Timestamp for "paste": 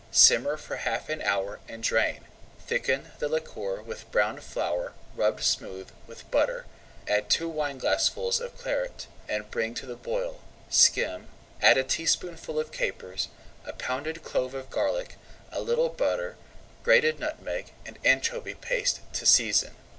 18.55-19.01